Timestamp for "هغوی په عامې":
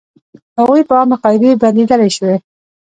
0.57-1.15